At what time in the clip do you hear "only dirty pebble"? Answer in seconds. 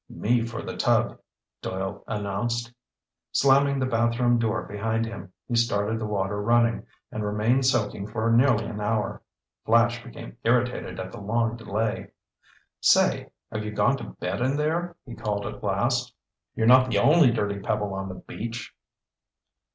16.97-17.93